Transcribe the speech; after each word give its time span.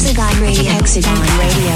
Hexagon 0.00 0.40
Radio. 0.40 0.70
Hexagon 0.70 1.20
Radio. 1.38 1.74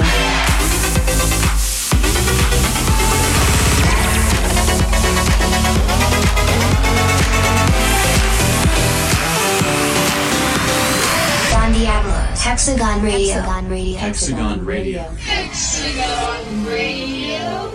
Don 11.51 11.73
Diablo. 11.73 12.13
Hexagon 12.39 13.03
Radio. 13.03 13.35
Hexagon 13.35 13.69
Radio. 13.69 13.99
Hexagon 13.99 14.65
Radio. 14.65 15.03
Hexagon 15.19 16.65
Radio. 16.65 17.73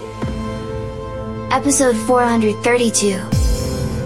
Episode 1.52 1.98
432. 2.08 3.20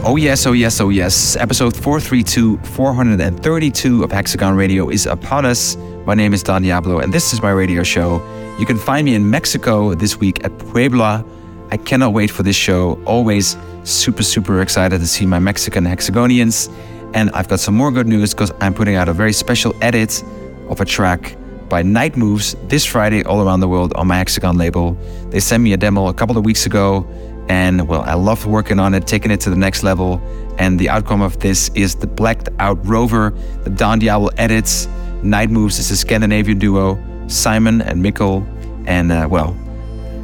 Oh 0.04 0.16
yes, 0.16 0.48
oh 0.48 0.54
yes, 0.54 0.82
oh 0.82 0.90
yes. 0.90 1.36
Episode 1.36 1.76
432, 1.76 2.58
432 2.58 4.04
of 4.04 4.12
Hexagon 4.12 4.56
Radio 4.56 4.90
is 4.90 5.06
upon 5.06 5.46
us. 5.46 5.78
My 6.06 6.16
name 6.16 6.34
is 6.34 6.42
Don 6.42 6.64
Diablo 6.64 6.98
and 6.98 7.14
this 7.14 7.32
is 7.32 7.44
my 7.44 7.52
radio 7.52 7.84
show. 7.84 8.26
You 8.58 8.66
can 8.66 8.80
find 8.80 9.06
me 9.06 9.14
in 9.14 9.30
Mexico 9.30 9.94
this 9.94 10.18
week 10.18 10.44
at 10.44 10.58
Puebla. 10.58 11.24
I 11.70 11.78
cannot 11.78 12.14
wait 12.14 12.32
for 12.32 12.42
this 12.42 12.56
show. 12.56 13.00
Always 13.06 13.56
super, 13.84 14.24
super 14.24 14.64
excited 14.64 15.00
to 15.00 15.06
see 15.06 15.28
my 15.28 15.38
Mexican 15.38 15.86
hexagonians. 15.86 16.74
And 17.14 17.30
I've 17.32 17.48
got 17.48 17.60
some 17.60 17.76
more 17.76 17.92
good 17.92 18.08
news 18.08 18.34
because 18.34 18.52
I'm 18.62 18.74
putting 18.74 18.96
out 18.96 19.10
a 19.10 19.14
very 19.14 19.32
special 19.32 19.76
edit 19.80 20.24
of 20.70 20.82
a 20.82 20.86
track 20.86 21.38
by 21.70 21.84
Night 21.84 22.18
Moves 22.18 22.56
this 22.64 22.84
Friday 22.84 23.24
all 23.24 23.42
around 23.46 23.60
the 23.60 23.68
world 23.68 23.94
on 23.94 24.08
my 24.08 24.18
Hexagon 24.18 24.58
label. 24.58 24.98
They 25.30 25.40
sent 25.40 25.62
me 25.62 25.74
a 25.74 25.78
demo 25.78 26.08
a 26.08 26.16
couple 26.16 26.36
of 26.36 26.44
weeks 26.44 26.66
ago, 26.66 27.08
and 27.48 27.88
well, 27.88 28.02
I 28.02 28.16
loved 28.16 28.46
working 28.46 28.80
on 28.80 28.96
it, 28.96 29.06
taking 29.06 29.30
it 29.30 29.40
to 29.42 29.52
the 29.52 29.56
next 29.56 29.84
level. 29.84 30.20
And 30.58 30.80
the 30.80 30.90
outcome 30.90 31.22
of 31.22 31.40
this 31.40 31.70
is 31.76 31.96
the 31.96 32.08
Blacked 32.08 32.50
Out 32.60 32.86
Rover, 32.88 33.34
the 33.64 33.70
Don 33.70 34.00
Diablo 34.00 34.30
edits. 34.38 34.88
Night 35.24 35.50
Moves 35.50 35.80
is 35.80 35.92
a 35.92 35.98
Scandinavian 35.98 36.58
duo, 36.58 37.00
Simon 37.28 37.82
and 37.82 38.04
Mikkel. 38.04 38.46
And 38.88 39.12
uh, 39.12 39.28
well, 39.30 39.56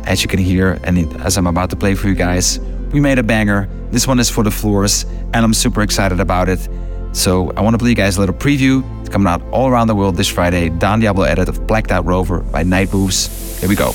as 0.06 0.24
you 0.24 0.28
can 0.28 0.40
hear, 0.40 0.80
and 0.84 0.98
as 1.22 1.38
I'm 1.38 1.48
about 1.48 1.70
to 1.70 1.76
play 1.76 1.96
for 1.96 2.08
you 2.08 2.16
guys, 2.16 2.60
we 2.92 3.00
made 3.00 3.20
a 3.20 3.24
banger. 3.24 3.70
This 3.92 4.08
one 4.08 4.20
is 4.20 4.30
for 4.30 4.44
the 4.44 4.52
floors, 4.52 5.04
and 5.04 5.38
I'm 5.38 5.54
super 5.54 5.82
excited 5.82 6.20
about 6.20 6.50
it. 6.50 6.68
So 7.14 7.52
I 7.52 7.62
want 7.62 7.74
to 7.74 7.78
play 7.78 7.90
you 7.90 7.96
guys 7.96 8.18
a 8.18 8.20
little 8.20 8.36
preview. 8.36 8.84
It's 9.02 9.10
coming 9.10 9.28
out 9.28 9.42
all 9.52 9.68
around 9.68 9.88
the 9.88 9.96
world 9.96 10.16
this 10.16 10.28
Friday. 10.28 10.70
Don 10.70 11.00
Diablo 11.00 11.24
edit 11.24 11.50
of 11.50 11.66
Blacked 11.68 11.92
Out 11.92 12.06
Rover 12.06 12.40
by 12.40 12.64
Night 12.64 12.92
Moves. 12.94 13.60
Here 13.60 13.70
we 13.70 13.76
go. 13.76 13.92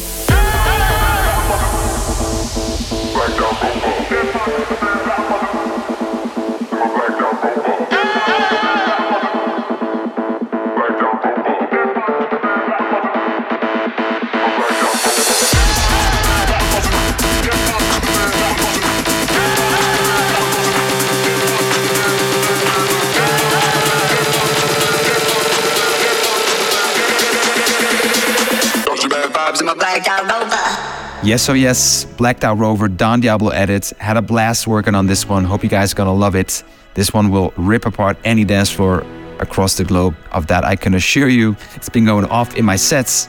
Yes, 31.24 31.48
oh 31.48 31.52
yes, 31.52 32.04
Blacked 32.04 32.42
Out 32.42 32.58
Rover, 32.58 32.88
Don 32.88 33.20
Diablo 33.20 33.50
edit. 33.50 33.92
Had 33.98 34.16
a 34.16 34.22
blast 34.22 34.66
working 34.66 34.96
on 34.96 35.06
this 35.06 35.28
one. 35.28 35.44
Hope 35.44 35.62
you 35.62 35.68
guys 35.68 35.92
are 35.92 35.94
gonna 35.94 36.12
love 36.12 36.34
it. 36.34 36.64
This 36.94 37.14
one 37.14 37.30
will 37.30 37.52
rip 37.56 37.86
apart 37.86 38.16
any 38.24 38.44
dance 38.44 38.70
floor 38.70 39.06
across 39.38 39.76
the 39.76 39.84
globe. 39.84 40.16
Of 40.32 40.48
that, 40.48 40.64
I 40.64 40.74
can 40.74 40.94
assure 40.94 41.28
you. 41.28 41.54
It's 41.76 41.88
been 41.88 42.04
going 42.04 42.24
off 42.24 42.56
in 42.56 42.64
my 42.64 42.74
sets. 42.74 43.28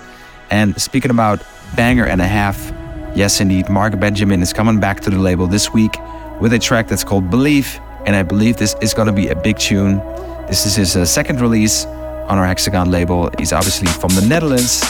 And 0.50 0.80
speaking 0.82 1.12
about 1.12 1.44
banger 1.76 2.08
and 2.08 2.20
a 2.20 2.26
half, 2.26 2.74
yes, 3.16 3.40
indeed, 3.40 3.70
Marc 3.70 4.00
Benjamin 4.00 4.42
is 4.42 4.54
coming 4.54 4.80
back 4.80 5.02
to 5.02 5.12
the 5.12 5.20
label 5.20 5.46
this 5.46 5.72
week 5.72 5.96
with 6.42 6.54
a 6.54 6.60
track 6.60 6.88
that's 6.88 7.04
called 7.04 7.30
Believe. 7.30 7.80
And 8.08 8.16
I 8.16 8.24
believe 8.24 8.58
this 8.58 8.76
is 8.82 8.96
gonna 8.96 9.14
be 9.14 9.28
a 9.28 9.36
big 9.36 9.60
tune. 9.60 10.00
This 10.48 10.66
is 10.66 10.76
his 10.76 10.96
uh, 10.96 11.06
second 11.06 11.40
release 11.42 11.86
on 11.86 12.40
our 12.40 12.46
Hexagon 12.48 12.90
label. 12.90 13.30
He's 13.38 13.54
obviously 13.54 13.88
from 13.88 14.16
the 14.16 14.26
Netherlands 14.28 14.82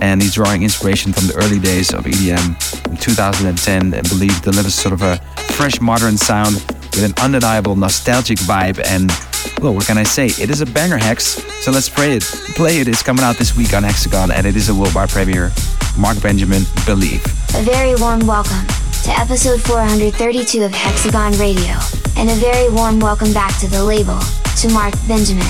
and 0.00 0.22
he's 0.22 0.34
drawing 0.34 0.62
inspiration 0.62 1.12
from 1.12 1.26
the 1.26 1.34
early 1.36 1.58
days 1.58 1.92
of 1.92 2.04
EDM 2.04 2.90
in 2.90 2.96
2010 2.96 3.94
and 3.94 4.08
Believe 4.08 4.40
delivers 4.42 4.74
sort 4.74 4.92
of 4.92 5.02
a 5.02 5.16
fresh 5.54 5.80
modern 5.80 6.16
sound 6.16 6.54
with 6.94 7.04
an 7.04 7.14
undeniable 7.22 7.76
nostalgic 7.76 8.38
vibe 8.40 8.80
and 8.86 9.10
well 9.62 9.74
what 9.74 9.86
can 9.86 9.98
I 9.98 10.04
say 10.04 10.26
it 10.26 10.50
is 10.50 10.60
a 10.60 10.66
banger 10.66 10.98
hex 10.98 11.42
so 11.62 11.70
let's 11.70 11.88
play 11.88 12.14
it 12.14 12.22
play 12.54 12.78
it. 12.78 12.88
it 12.88 12.88
is 12.88 13.02
coming 13.02 13.24
out 13.24 13.36
this 13.36 13.56
week 13.56 13.74
on 13.74 13.82
Hexagon 13.82 14.30
and 14.30 14.46
it 14.46 14.56
is 14.56 14.68
a 14.68 14.74
worldwide 14.74 15.10
premiere 15.10 15.52
Marc 15.98 16.20
Benjamin 16.22 16.62
Believe 16.86 17.24
A 17.54 17.62
very 17.62 17.94
warm 17.96 18.26
welcome 18.26 18.66
to 19.04 19.18
episode 19.18 19.62
432 19.62 20.62
of 20.62 20.72
Hexagon 20.72 21.32
Radio, 21.38 21.74
and 22.16 22.28
a 22.28 22.34
very 22.34 22.68
warm 22.68 23.00
welcome 23.00 23.32
back 23.32 23.58
to 23.60 23.66
the 23.66 23.82
label, 23.82 24.20
to 24.58 24.68
Marc 24.74 24.92
Benjamin. 25.08 25.46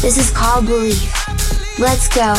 This 0.00 0.18
is 0.18 0.32
called 0.32 0.66
Believe. 0.66 1.12
Let's 1.78 2.08
go. 2.08 2.34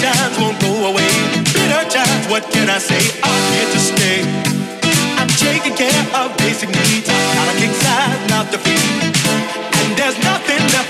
times 0.00 0.38
won't 0.38 0.58
go 0.60 0.72
away. 0.90 1.10
Bitter 1.52 1.84
times, 1.90 2.24
what 2.32 2.44
can 2.50 2.70
I 2.70 2.78
say? 2.78 3.02
I'm 3.22 3.42
here 3.52 3.68
to 3.74 3.80
stay. 3.92 4.18
I'm 5.20 5.28
taking 5.28 5.76
care 5.76 6.02
of 6.16 6.36
basic 6.38 6.70
needs. 6.70 7.08
Not 7.08 7.46
a 7.52 7.54
kick 7.60 7.72
size, 7.84 8.20
not 8.30 8.50
defeat. 8.50 8.80
And 9.80 9.96
there's 9.98 10.18
nothing 10.24 10.62
left. 10.72 10.89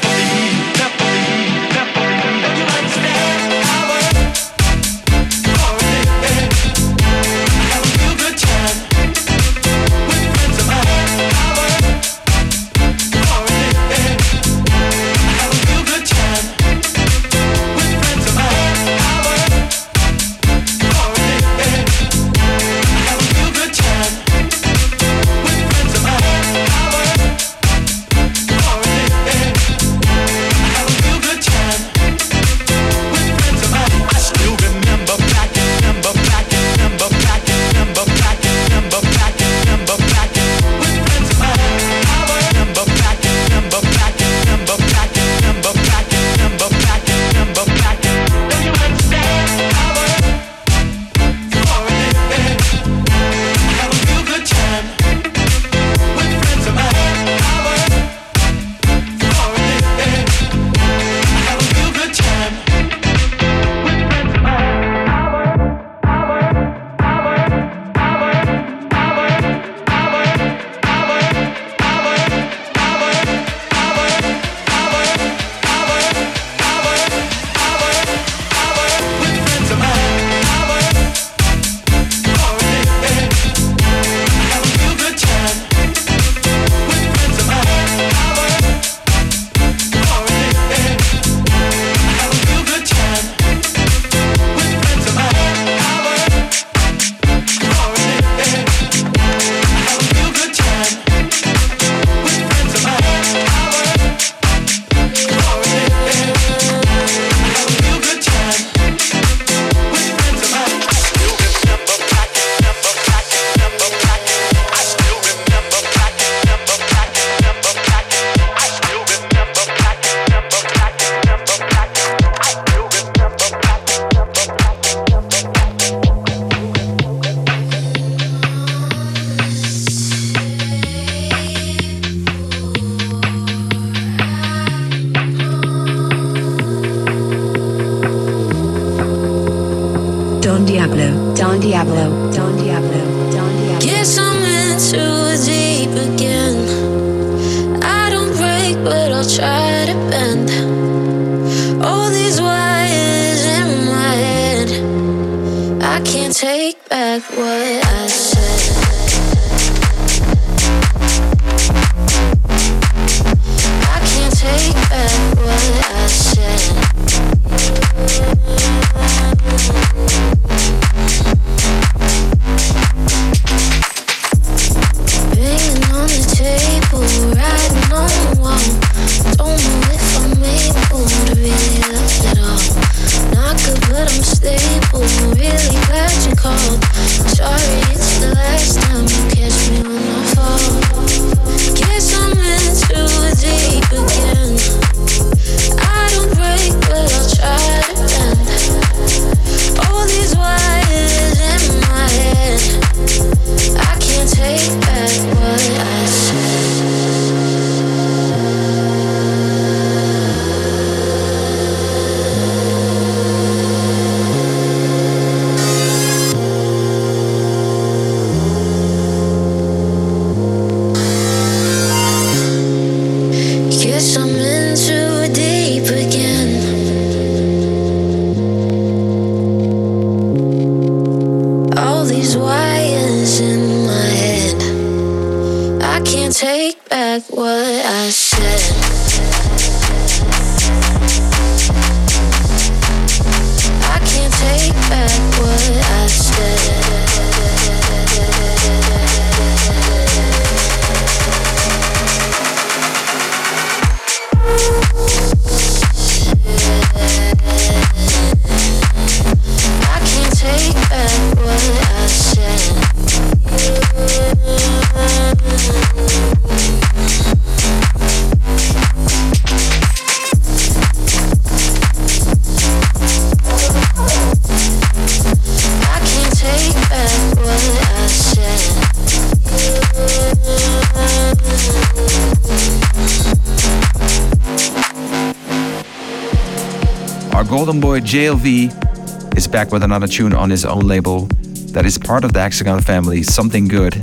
JLV 288.11 289.37
is 289.37 289.47
back 289.47 289.71
with 289.71 289.85
another 289.85 290.09
tune 290.09 290.35
on 290.35 290.51
his 290.51 290.65
own 290.65 290.81
label 290.81 291.29
that 291.75 291.87
is 291.87 291.97
part 291.97 292.25
of 292.25 292.33
the 292.33 292.41
Hexagon 292.41 292.81
family, 292.81 293.23
Something 293.23 293.69
Good. 293.69 293.95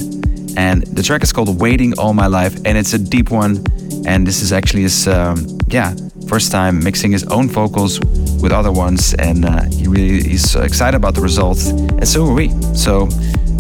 And 0.56 0.84
the 0.84 1.04
track 1.04 1.24
is 1.24 1.34
called 1.34 1.60
Waiting 1.60 2.00
All 2.00 2.14
My 2.14 2.28
Life, 2.28 2.56
and 2.64 2.78
it's 2.78 2.94
a 2.94 3.00
deep 3.00 3.32
one. 3.32 3.66
And 4.08 4.26
this 4.26 4.42
is 4.42 4.54
actually 4.54 4.84
his, 4.84 5.10
um, 5.10 5.46
yeah, 5.68 5.94
first 6.30 6.54
time 6.54 6.82
mixing 6.82 7.12
his 7.12 7.26
own 7.26 7.50
vocals 7.50 8.00
with 8.42 8.54
other 8.54 8.72
ones. 8.72 9.14
And 9.16 9.44
uh, 9.44 9.64
he 9.64 9.90
really 9.90 10.20
is 10.32 10.56
excited 10.56 10.96
about 10.96 11.14
the 11.14 11.22
results, 11.22 11.68
and 11.68 12.08
so 12.08 12.28
are 12.28 12.34
we. 12.34 12.48
So 12.76 13.10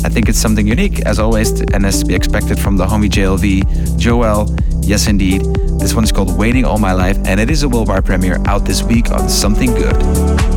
I 0.06 0.08
think 0.08 0.30
it's 0.30 0.39
something 0.39 0.66
unique, 0.66 1.01
as 1.01 1.20
always, 1.20 1.60
and 1.60 1.86
as 1.86 2.00
to 2.00 2.06
be 2.06 2.16
expected 2.16 2.58
from 2.58 2.77
the 2.77 2.86
homie 2.86 3.10
JLV. 3.10 4.00
Joel, 4.00 4.46
yes 4.88 5.08
indeed. 5.08 5.44
This 5.79 5.94
one 5.94 6.03
is 6.03 6.12
called 6.12 6.38
Waiting 6.38 6.63
All 6.63 6.77
My 6.77 6.94
Life, 6.94 7.17
and 7.25 7.39
it 7.39 7.50
is 7.51 7.63
a 7.63 7.70
worldwide 7.70 8.06
premiere 8.06 8.39
out 8.46 8.65
this 8.65 8.82
week 8.82 9.12
on 9.12 9.27
Something 9.29 9.74
Good. 9.74 10.57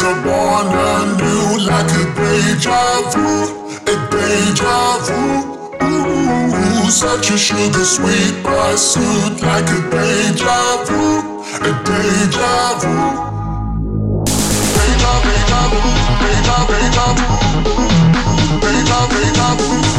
is 0.00 0.06
a 0.06 0.14
born 0.22 0.66
anew 0.66 1.66
like 1.66 1.92
a 1.92 2.04
deja 2.16 2.80
vu, 3.12 3.26
a 3.86 3.94
deja 4.10 4.98
vu. 5.06 5.20
Ooh, 5.82 6.90
such 6.90 7.30
a 7.30 7.38
sugar 7.38 7.84
sweet 7.84 8.42
pursuit 8.42 9.42
like 9.42 9.68
a 9.68 9.80
deja 9.90 10.84
vu, 10.86 11.42
a 11.54 11.72
deja 11.86 12.54
vu. 12.80 12.94
Deja, 14.76 15.12
deja 15.26 15.60
vu, 15.70 15.82
deja, 16.22 16.56
deja 16.70 17.06
vu, 17.18 17.28
deja, 18.60 18.98
deja 19.12 19.54
vu. 19.58 19.89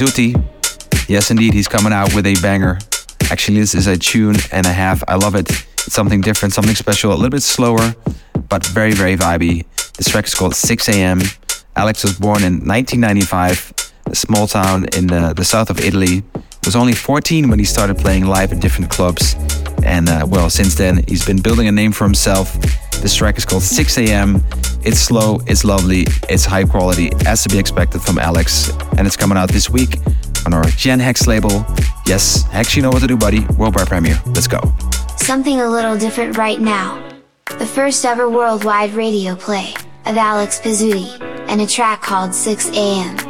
Pizzuti. 0.00 0.32
Yes, 1.10 1.30
indeed, 1.30 1.52
he's 1.52 1.68
coming 1.68 1.92
out 1.92 2.14
with 2.14 2.26
a 2.26 2.34
banger. 2.40 2.78
Actually, 3.30 3.60
this 3.60 3.74
is 3.74 3.86
a 3.86 3.98
tune 3.98 4.36
and 4.50 4.66
a 4.66 4.72
half. 4.72 5.04
I 5.06 5.16
love 5.16 5.34
it. 5.34 5.50
It's 5.50 5.92
something 5.92 6.22
different, 6.22 6.54
something 6.54 6.74
special, 6.74 7.12
a 7.12 7.12
little 7.12 7.28
bit 7.28 7.42
slower, 7.42 7.94
but 8.48 8.64
very, 8.64 8.92
very 8.94 9.14
vibey. 9.14 9.66
This 9.98 10.08
track 10.08 10.24
is 10.24 10.34
called 10.34 10.54
6 10.54 10.88
a.m. 10.88 11.20
Alex 11.76 12.02
was 12.02 12.18
born 12.18 12.42
in 12.42 12.64
1995, 12.66 13.74
a 14.06 14.14
small 14.14 14.46
town 14.46 14.86
in 14.96 15.06
the, 15.06 15.34
the 15.34 15.44
south 15.44 15.68
of 15.68 15.78
Italy. 15.80 16.22
He 16.32 16.64
was 16.64 16.76
only 16.76 16.94
14 16.94 17.50
when 17.50 17.58
he 17.58 17.66
started 17.66 17.98
playing 17.98 18.24
live 18.24 18.52
in 18.52 18.58
different 18.58 18.90
clubs. 18.90 19.34
And 19.84 20.08
uh, 20.08 20.26
well, 20.26 20.48
since 20.48 20.76
then, 20.76 21.04
he's 21.08 21.26
been 21.26 21.42
building 21.42 21.68
a 21.68 21.72
name 21.72 21.92
for 21.92 22.04
himself. 22.04 22.56
This 23.00 23.14
track 23.14 23.38
is 23.38 23.46
called 23.46 23.62
6 23.62 23.98
a.m. 23.98 24.44
It's 24.82 24.98
slow, 24.98 25.40
it's 25.46 25.64
lovely, 25.64 26.06
it's 26.28 26.44
high 26.44 26.64
quality, 26.64 27.10
as 27.26 27.42
to 27.44 27.48
be 27.48 27.58
expected 27.58 28.02
from 28.02 28.18
Alex. 28.18 28.70
And 28.98 29.06
it's 29.06 29.16
coming 29.16 29.38
out 29.38 29.50
this 29.50 29.70
week 29.70 29.96
on 30.44 30.52
our 30.52 30.64
Gen 30.64 31.00
Hex 31.00 31.26
label. 31.26 31.64
Yes, 32.06 32.42
Hex, 32.44 32.76
you 32.76 32.82
know 32.82 32.90
what 32.90 33.00
to 33.00 33.06
do, 33.06 33.16
buddy. 33.16 33.46
Worldwide 33.56 33.88
premiere. 33.88 34.20
Let's 34.26 34.46
go. 34.46 34.60
Something 35.16 35.60
a 35.60 35.68
little 35.68 35.96
different 35.96 36.36
right 36.36 36.60
now. 36.60 37.02
The 37.58 37.66
first 37.66 38.04
ever 38.04 38.28
worldwide 38.28 38.92
radio 38.92 39.34
play 39.34 39.74
of 40.06 40.16
Alex 40.16 40.60
Pizzuti, 40.60 41.20
and 41.48 41.60
a 41.60 41.66
track 41.66 42.02
called 42.02 42.34
6 42.34 42.70
AM. 42.76 43.29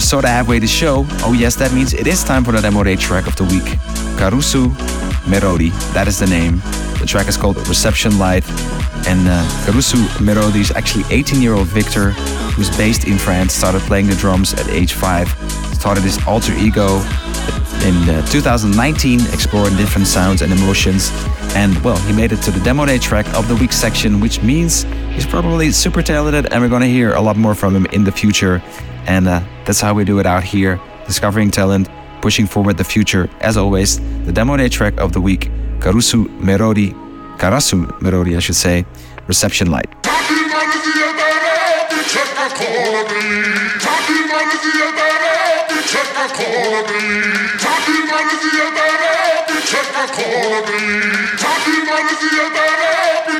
are 0.00 0.06
sort 0.06 0.24
of 0.24 0.30
halfway 0.30 0.58
the 0.58 0.66
show. 0.66 1.04
Oh 1.24 1.32
yes, 1.32 1.56
that 1.56 1.72
means 1.72 1.92
it 1.92 2.06
is 2.06 2.24
time 2.24 2.44
for 2.44 2.52
the 2.52 2.60
demo 2.60 2.82
day 2.82 2.96
track 2.96 3.26
of 3.26 3.36
the 3.36 3.44
week. 3.44 3.68
Karusu 4.18 4.68
Merodi, 5.28 5.70
that 5.92 6.08
is 6.08 6.18
the 6.18 6.26
name. 6.26 6.62
The 7.00 7.06
track 7.06 7.28
is 7.28 7.36
called 7.36 7.56
Reception 7.68 8.18
Light. 8.18 8.48
And 9.06 9.28
uh, 9.28 9.42
Karusu 9.64 9.98
Merodi 10.18 10.60
is 10.60 10.70
actually 10.72 11.04
18-year-old 11.04 11.66
Victor, 11.68 12.10
who's 12.54 12.74
based 12.76 13.06
in 13.06 13.18
France, 13.18 13.52
started 13.52 13.82
playing 13.82 14.06
the 14.06 14.14
drums 14.14 14.54
at 14.54 14.68
age 14.68 14.92
5, 14.92 15.28
started 15.74 16.02
his 16.02 16.18
alter 16.26 16.52
ego 16.54 16.96
in 17.84 17.96
uh, 18.08 18.24
2019, 18.26 19.20
exploring 19.32 19.76
different 19.76 20.06
sounds 20.06 20.42
and 20.42 20.52
emotions. 20.52 21.10
And 21.54 21.76
well, 21.84 21.98
he 22.06 22.12
made 22.12 22.32
it 22.32 22.42
to 22.42 22.50
the 22.50 22.60
demo 22.60 22.86
day 22.86 22.98
track 22.98 23.26
of 23.34 23.48
the 23.48 23.56
week 23.56 23.72
section, 23.72 24.20
which 24.20 24.42
means 24.42 24.84
he's 25.14 25.26
probably 25.26 25.70
super 25.72 26.02
talented, 26.02 26.52
and 26.52 26.62
we're 26.62 26.68
gonna 26.70 26.86
hear 26.86 27.12
a 27.14 27.20
lot 27.20 27.36
more 27.36 27.54
from 27.54 27.74
him 27.74 27.86
in 27.86 28.04
the 28.04 28.12
future. 28.12 28.62
And 29.06 29.26
uh, 29.26 29.40
that's 29.70 29.80
how 29.80 29.94
we 29.94 30.04
do 30.04 30.18
it 30.18 30.26
out 30.26 30.42
here, 30.42 30.80
discovering 31.06 31.52
talent, 31.52 31.88
pushing 32.22 32.44
forward 32.44 32.76
the 32.76 32.82
future. 32.82 33.30
As 33.40 33.56
always, 33.56 34.00
the 34.24 34.32
demo 34.32 34.56
day 34.56 34.68
track 34.68 34.98
of 34.98 35.12
the 35.12 35.20
week, 35.20 35.42
Karusu 35.78 36.26
Merori, 36.40 36.90
Karasu 37.38 37.86
Merori, 38.00 38.36
I 38.36 38.40
should 38.40 38.56
say, 38.56 38.84
Reception 39.28 39.70
Light. 39.70 39.88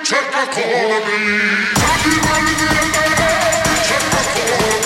Check 0.04 0.30
call, 0.30 0.54
check 3.82 4.04
call. 4.14 4.79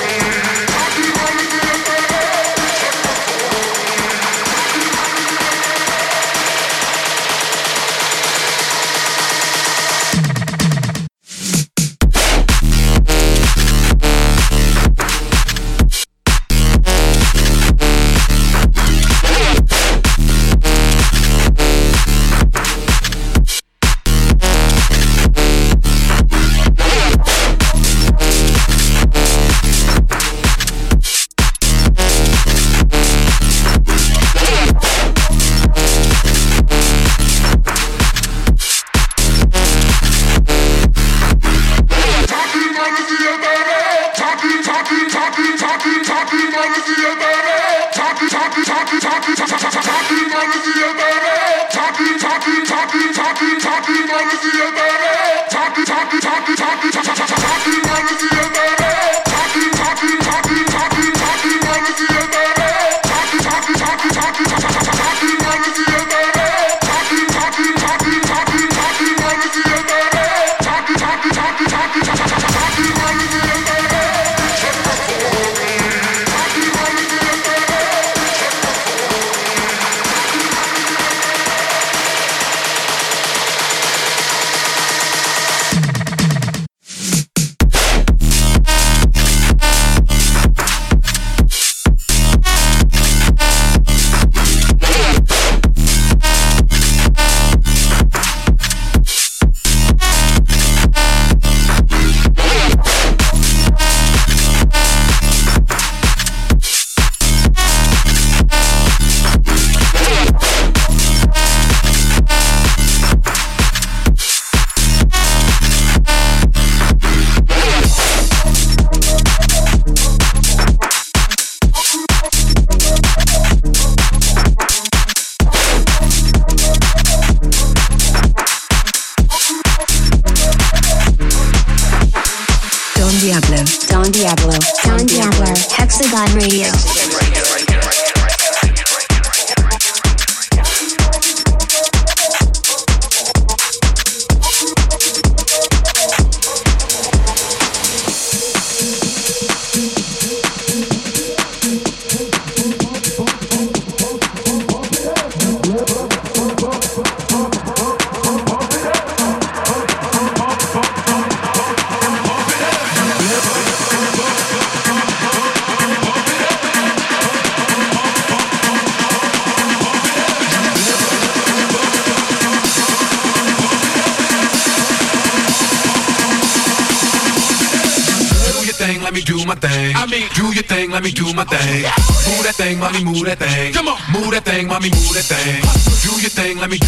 mommy, 182.94 183.04
move 183.04 183.26
that 183.26 183.38
thing. 183.38 183.72
Come 183.72 183.88
on, 183.88 183.98
move 184.12 184.30
that 184.30 184.44
thing, 184.44 184.68
mommy, 184.68 184.90
move 184.90 185.14
that 185.14 185.26
thing. 185.26 185.62
Do 186.04 186.20
your 186.20 186.30
thing, 186.30 186.58
let 186.58 186.70
me 186.70 186.78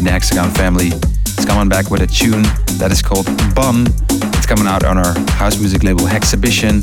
the 0.00 0.10
Hexagon 0.10 0.50
family. 0.50 0.88
It's 0.88 1.44
coming 1.44 1.68
back 1.68 1.90
with 1.90 2.00
a 2.00 2.06
tune 2.06 2.44
that 2.78 2.90
is 2.90 3.02
called 3.02 3.26
Bum. 3.54 3.86
It's 4.08 4.46
coming 4.46 4.66
out 4.66 4.84
on 4.84 4.96
our 4.96 5.12
house 5.32 5.58
music 5.58 5.82
label 5.82 6.06
Hexhibition. 6.06 6.82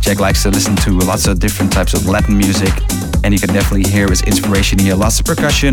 Jack 0.00 0.18
likes 0.18 0.42
to 0.42 0.50
listen 0.50 0.74
to 0.76 0.90
lots 0.90 1.28
of 1.28 1.38
different 1.38 1.72
types 1.72 1.94
of 1.94 2.06
Latin 2.06 2.36
music, 2.36 2.72
and 3.22 3.32
you 3.32 3.38
can 3.38 3.54
definitely 3.54 3.88
hear 3.88 4.08
his 4.08 4.22
inspiration 4.22 4.78
here. 4.78 4.94
Lots 4.94 5.20
of 5.20 5.26
percussion, 5.26 5.72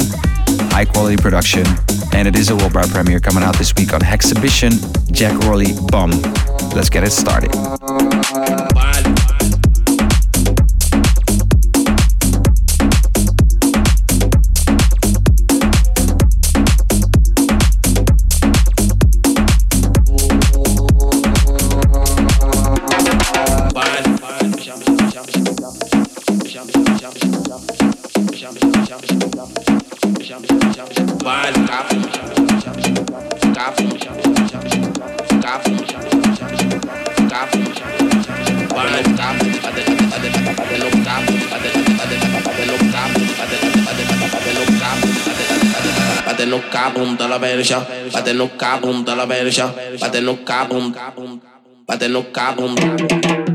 high 0.69 0.85
quality 0.85 1.17
production, 1.17 1.65
and 2.13 2.27
it 2.27 2.35
is 2.35 2.49
a 2.49 2.55
worldwide 2.55 2.89
premiere 2.89 3.19
coming 3.19 3.43
out 3.43 3.57
this 3.57 3.73
week 3.75 3.93
on 3.93 4.01
Hexhibition. 4.01 4.71
Jack 5.11 5.43
Orley 5.45 5.73
Bum. 5.91 6.11
Let's 6.75 6.89
get 6.89 7.03
it 7.03 7.11
started. 7.11 7.51
kabum 46.75 47.17
da 47.17 47.27
la 47.27 47.37
verja, 47.37 47.79
bate 48.13 48.33
no 48.33 48.47
kabum 48.47 49.03
da 49.05 49.15
la 49.15 49.25
verja, 49.25 49.73
bate 49.99 50.21
no 50.21 50.35
kabum, 50.43 50.93
bate 51.87 52.07
no 52.09 52.23
kabum. 52.23 53.54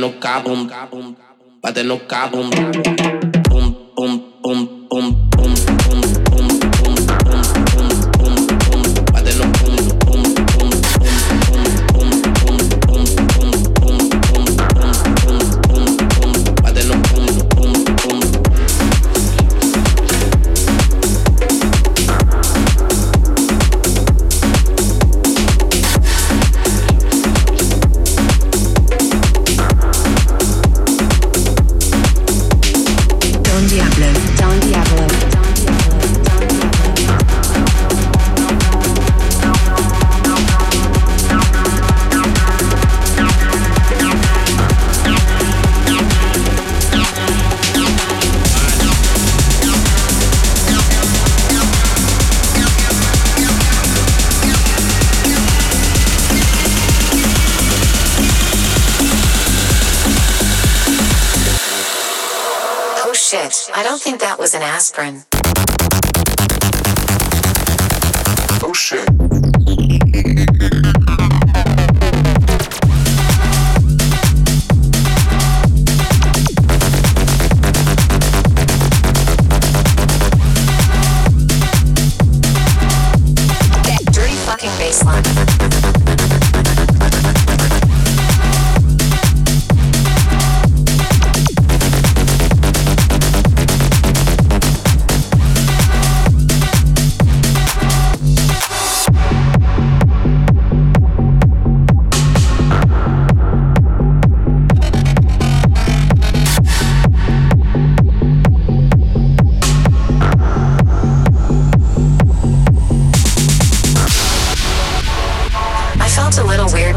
no 0.00 0.18
cabum, 0.18 0.66
pa' 1.60 1.72
te 1.72 1.82
no 1.84 1.98
cabum. 2.08 2.48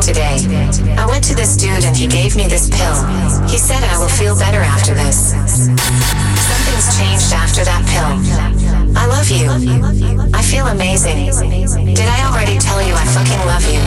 Today. 0.03 0.35
I 0.97 1.05
went 1.07 1.23
to 1.25 1.35
this 1.35 1.55
dude 1.55 1.85
and 1.85 1.95
he 1.95 2.07
gave 2.07 2.35
me 2.35 2.47
this 2.47 2.69
pill. 2.69 2.95
He 3.47 3.57
said 3.57 3.81
I 3.83 3.97
will 3.97 4.09
feel 4.09 4.37
better 4.37 4.59
after 4.59 4.93
this. 4.93 5.31
Something's 5.31 6.97
changed 6.97 7.31
after 7.31 7.63
that 7.63 7.83
pill. 7.87 8.82
I 8.95 9.05
love 9.07 9.29
you. 9.29 9.49
I 10.33 10.41
feel 10.41 10.67
amazing. 10.67 11.29
Did 11.93 12.07
I 12.07 12.19
already 12.29 12.57
tell 12.59 12.81
you 12.81 12.93
I 12.93 13.05
fucking 13.13 13.43
love 13.45 13.65
you? 13.65 13.81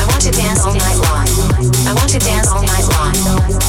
I 0.00 0.04
want 0.08 0.22
to 0.22 0.30
dance 0.30 0.64
all 0.64 0.74
night 0.74 0.98
long. 1.00 1.26
I 1.88 1.92
want 1.94 2.10
to 2.10 2.18
dance 2.18 2.48
all 2.48 2.62
night 2.62 2.86
long. 2.94 3.14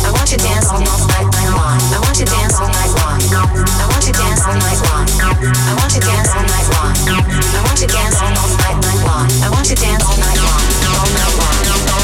I 0.03 0.11
want 0.11 0.27
to 0.29 0.37
dance 0.37 0.67
all 0.71 0.81
night 0.81 0.99
long. 1.05 1.79
I 1.93 1.99
want 2.01 2.15
to 2.15 2.25
dance 2.25 2.55
all 2.59 2.67
night 2.67 2.93
long. 2.99 3.19
I 3.23 3.87
want 3.91 4.03
to 4.03 4.11
dance 4.13 4.43
all 4.45 4.57
night 4.57 4.79
long. 4.89 5.05
I 5.15 5.73
want 5.79 5.91
to 5.93 5.99
dance 5.99 6.31
all 6.33 6.43
night 6.43 6.69
long. 6.75 6.95
I 7.05 7.61
want 7.63 7.77
to 7.79 7.87
dance 7.87 8.17
all 8.19 8.31
night 8.31 8.99
long. 9.03 9.27
I 9.43 9.49
want 9.51 9.65
to 9.67 9.75
dance 9.75 10.03
all 10.05 10.17
night 10.17 10.39
long. 10.39 10.63
All 10.95 11.09
night 11.15 11.87
long. 11.89 11.94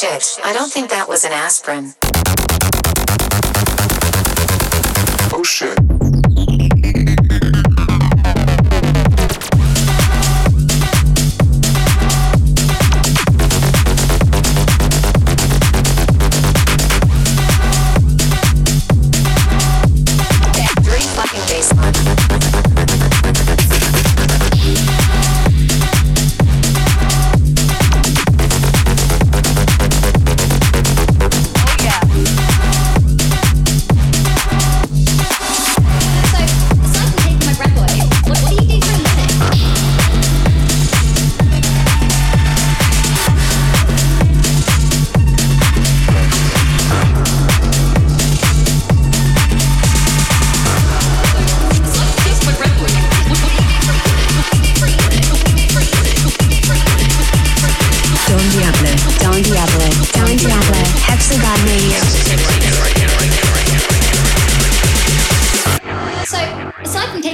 Shit, 0.00 0.38
I 0.42 0.54
don't 0.54 0.72
think 0.72 0.88
that 0.88 1.08
was 1.08 1.26
an 1.26 1.32
aspirin. 1.32 1.92
Oh 5.30 5.42
shit. 5.44 5.99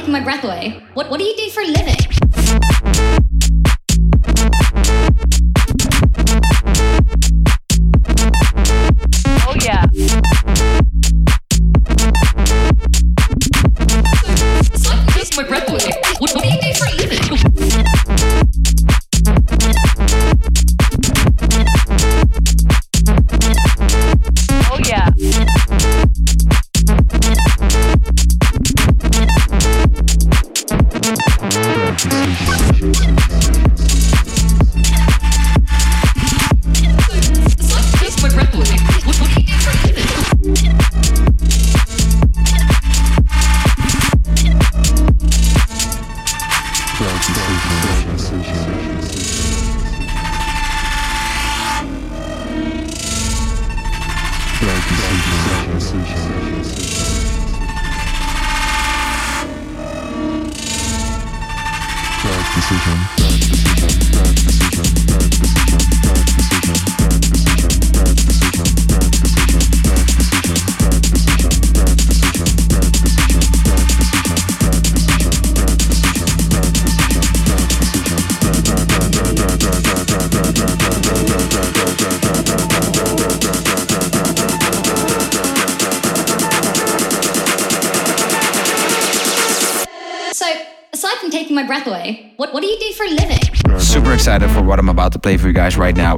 Taking 0.07 0.12
my 0.12 0.24
breath 0.24 0.44
away, 0.44 0.80
what, 0.94 1.11
what 1.11 1.18
do 1.18 1.24
you 1.24 1.36
do 1.36 1.50
for 1.50 1.62
a 1.62 1.66
living? 1.66 2.26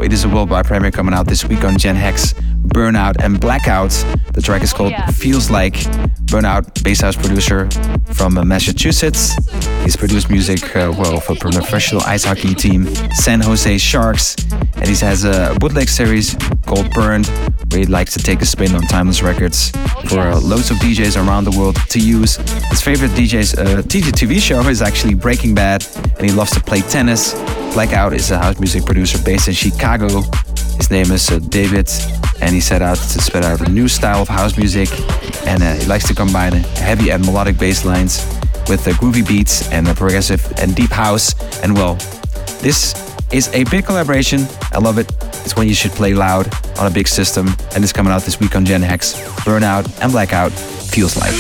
It 0.09 0.15
is 0.15 0.25
a 0.25 0.29
worldwide 0.31 0.65
premiere 0.65 0.91
coming 0.91 1.13
out 1.13 1.27
this 1.27 1.45
week 1.45 1.65
on 1.65 1.77
Gen 1.77 1.95
Hex, 1.95 2.33
BVRNOUT 2.69 3.23
and 3.23 3.37
BLK 3.39 3.69
OUT. 3.69 3.91
The 4.33 4.41
track 4.41 4.63
is 4.63 4.73
called 4.73 4.93
yeah. 4.93 5.07
Feels 5.09 5.51
Like. 5.51 5.75
BVRNOUT, 6.25 6.83
bass 6.83 7.03
house 7.03 7.15
producer 7.15 7.69
from 8.15 8.33
Massachusetts. 8.49 9.37
He's 9.89 9.97
produced 9.97 10.28
music 10.28 10.76
uh, 10.76 10.93
well 10.99 11.18
for 11.18 11.34
professional 11.34 12.03
ice 12.03 12.22
hockey 12.22 12.55
team, 12.55 12.95
San 13.14 13.41
Jose 13.41 13.78
Sharks, 13.78 14.36
and 14.76 14.86
he 14.86 14.95
has 14.97 15.24
a 15.24 15.57
bootleg 15.59 15.89
series 15.89 16.36
called 16.66 16.91
Burned, 16.91 17.26
where 17.70 17.80
he 17.80 17.86
likes 17.86 18.12
to 18.12 18.18
take 18.18 18.43
a 18.43 18.45
spin 18.45 18.74
on 18.74 18.82
timeless 18.82 19.22
records 19.22 19.70
for 20.11 20.18
uh, 20.18 20.41
loads 20.41 20.70
of 20.70 20.76
DJs 20.76 21.16
around 21.16 21.45
the 21.45 21.59
world 21.59 21.76
to 21.89 22.01
use. 22.01 22.36
His 22.68 22.82
favorite 22.82 23.12
DJ's 23.12 23.55
uh, 23.55 23.80
TV 23.86 24.39
show 24.43 24.61
is 24.68 24.82
actually 24.82 25.14
Breaking 25.14 25.55
Bad, 25.55 25.86
and 26.18 26.20
he 26.20 26.32
loves 26.32 26.51
to 26.51 26.61
play 26.61 26.82
tennis. 26.82 27.32
BLK 27.72 27.95
OUT 27.95 28.12
is 28.12 28.30
a 28.30 28.36
house 28.36 28.59
music 28.59 28.84
producer 28.84 29.16
based 29.24 29.49
in 29.49 29.55
Chicago. 29.55 30.20
His 30.76 30.91
name 30.91 31.11
is 31.11 31.30
uh, 31.30 31.39
David, 31.49 31.91
and 32.43 32.55
he 32.55 32.61
set 32.61 32.82
out 32.82 32.99
to 32.99 33.22
spit 33.22 33.43
out 33.43 33.66
a 33.66 33.70
new 33.70 33.89
style 33.89 34.20
of 34.20 34.28
house 34.28 34.59
music, 34.59 34.91
and 35.47 35.62
uh, 35.62 35.72
he 35.76 35.86
likes 35.86 36.07
to 36.09 36.14
combine 36.14 36.53
heavy 36.76 37.11
and 37.11 37.24
melodic 37.24 37.57
bass 37.57 37.86
lines 37.86 38.22
with 38.69 38.85
the 38.85 38.91
groovy 38.93 39.27
beats 39.27 39.71
and 39.71 39.87
the 39.87 39.95
progressive 39.95 40.41
and 40.59 40.75
deep 40.75 40.91
house. 40.91 41.35
And 41.62 41.75
well, 41.75 41.95
this 42.61 42.95
is 43.33 43.49
a 43.55 43.64
big 43.64 43.87
collaboration. 43.87 44.47
I 44.73 44.79
love 44.79 44.99
it. 44.99 45.11
It's 45.45 45.57
when 45.57 45.69
you 45.69 45.75
should 45.75 45.93
play 45.93 46.14
loud 46.14 46.53
on 46.79 46.87
a 46.87 46.91
big 46.91 47.09
system, 47.09 47.49
and 47.75 47.83
it's 47.83 47.93
coming 47.93 48.12
out 48.12 48.23
this 48.23 48.41
week 48.41 48.55
on 48.57 48.64
Gen 48.64 48.83
BVRNOUT 48.83 50.03
and 50.03 50.12
BLK 50.12 50.33
OUT 50.33 50.53
feels 50.53 51.16
like. 51.16 51.33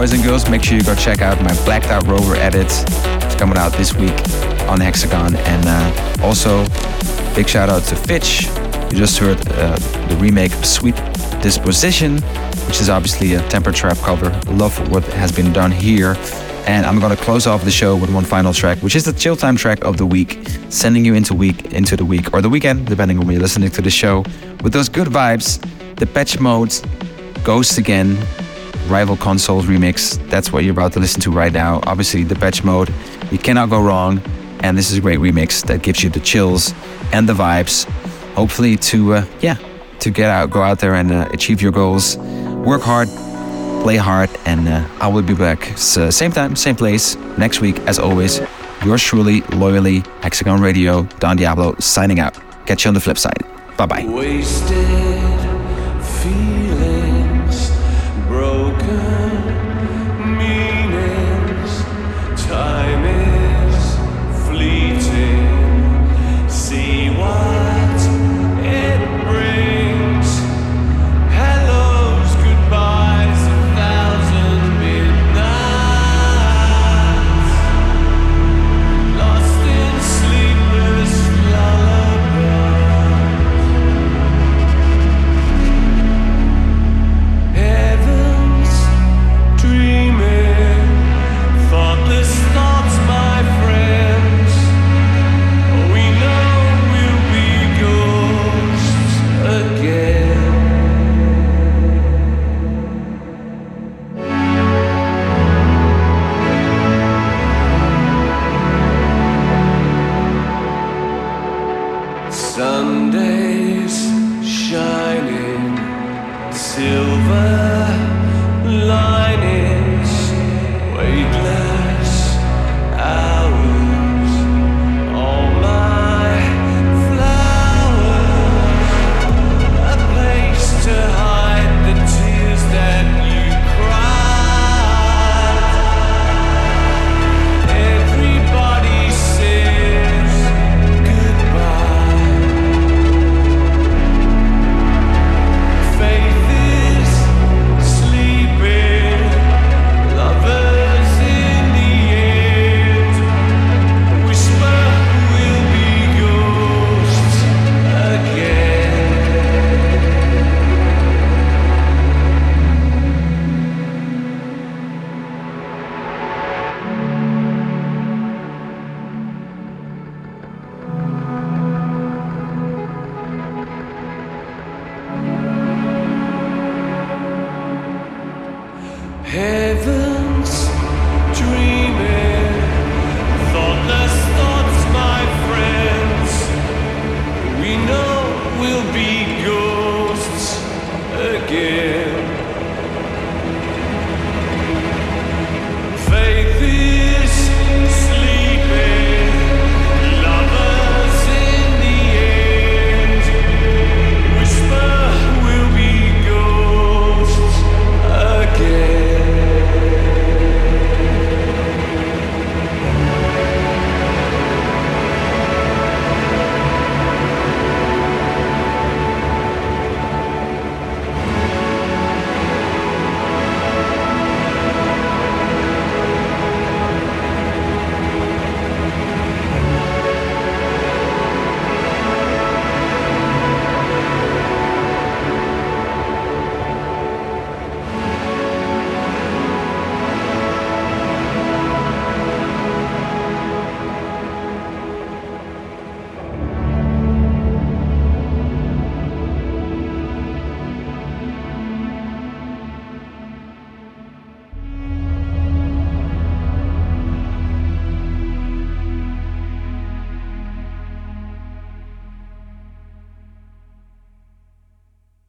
Boys 0.00 0.14
and 0.14 0.24
girls. 0.24 0.48
Make 0.48 0.64
sure 0.64 0.78
you 0.78 0.82
go 0.82 0.94
check 0.94 1.20
out 1.20 1.42
my 1.42 1.52
Blacked 1.66 1.88
Out 1.88 2.06
Rover 2.06 2.34
edit. 2.34 2.68
It's 3.22 3.34
coming 3.34 3.58
out 3.58 3.74
this 3.74 3.92
week 3.92 4.18
on 4.66 4.80
Hexagon. 4.80 5.36
And 5.36 5.64
uh, 5.66 6.24
also, 6.24 6.64
big 7.34 7.46
shout 7.46 7.68
out 7.68 7.82
to 7.82 7.96
Fitch. 7.96 8.46
You 8.90 8.96
just 8.96 9.18
heard 9.18 9.36
uh, 9.46 9.76
the 10.08 10.16
remake 10.18 10.54
of 10.54 10.64
Sweet 10.64 10.96
Disposition, 11.42 12.16
which 12.66 12.80
is 12.80 12.88
obviously 12.88 13.34
a 13.34 13.46
Temper 13.50 13.72
Trap 13.72 13.98
cover. 13.98 14.30
Love 14.50 14.90
what 14.90 15.04
has 15.04 15.32
been 15.32 15.52
done 15.52 15.70
here. 15.70 16.16
And 16.66 16.86
I'm 16.86 16.98
gonna 16.98 17.14
close 17.14 17.46
off 17.46 17.62
the 17.64 17.70
show 17.70 17.94
with 17.94 18.08
one 18.08 18.24
final 18.24 18.54
track, 18.54 18.78
which 18.78 18.96
is 18.96 19.04
the 19.04 19.12
chill 19.12 19.36
time 19.36 19.56
track 19.56 19.84
of 19.84 19.98
the 19.98 20.06
week, 20.06 20.48
sending 20.70 21.04
you 21.04 21.12
into 21.12 21.34
week 21.34 21.74
into 21.74 21.94
the 21.94 22.06
week 22.06 22.32
or 22.32 22.40
the 22.40 22.48
weekend, 22.48 22.86
depending 22.86 23.18
on 23.18 23.26
when 23.26 23.34
you're 23.34 23.42
listening 23.42 23.70
to 23.72 23.82
the 23.82 23.90
show, 23.90 24.24
with 24.62 24.72
those 24.72 24.88
good 24.88 25.08
vibes. 25.08 25.60
Depeche 25.96 26.40
Mode's, 26.40 26.82
Ghost 27.44 27.76
Again, 27.76 28.16
Rival 28.90 29.16
Consoles 29.16 29.66
remix. 29.66 30.18
That's 30.28 30.52
what 30.52 30.64
you're 30.64 30.72
about 30.72 30.92
to 30.94 31.00
listen 31.00 31.20
to 31.22 31.30
right 31.30 31.52
now. 31.52 31.80
Obviously, 31.86 32.24
Depeche 32.24 32.64
Mode, 32.64 32.92
you 33.30 33.38
cannot 33.38 33.70
go 33.70 33.80
wrong. 33.80 34.20
And 34.60 34.76
this 34.76 34.90
is 34.90 34.98
a 34.98 35.00
great 35.00 35.20
remix 35.20 35.64
that 35.66 35.82
gives 35.82 36.02
you 36.02 36.10
the 36.10 36.20
chills 36.20 36.74
and 37.12 37.28
the 37.28 37.32
vibes. 37.32 37.84
Hopefully, 38.34 38.76
to 38.76 39.14
uh, 39.14 39.24
yeah, 39.40 39.56
to 40.00 40.10
get 40.10 40.28
out, 40.28 40.50
go 40.50 40.62
out 40.62 40.80
there 40.80 40.94
and 40.94 41.10
uh, 41.12 41.28
achieve 41.32 41.62
your 41.62 41.72
goals. 41.72 42.18
Work 42.18 42.82
hard, 42.82 43.08
play 43.82 43.96
hard, 43.96 44.30
and 44.44 44.68
uh, 44.68 44.86
I 45.00 45.08
will 45.08 45.22
be 45.22 45.34
back 45.34 45.78
so, 45.78 46.10
same 46.10 46.32
time, 46.32 46.56
same 46.56 46.76
place 46.76 47.16
next 47.38 47.60
week 47.60 47.78
as 47.80 47.98
always. 47.98 48.40
Yours 48.84 49.02
truly, 49.02 49.40
loyally, 49.52 50.02
Hexagon 50.22 50.60
Radio, 50.60 51.02
Don 51.20 51.36
Diablo, 51.36 51.74
signing 51.78 52.18
out. 52.18 52.36
Catch 52.66 52.84
you 52.84 52.88
on 52.88 52.94
the 52.94 53.00
flip 53.00 53.18
side. 53.18 53.44
Bye 53.76 53.86
bye. 53.86 54.99